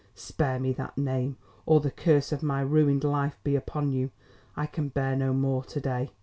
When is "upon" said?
3.55-3.91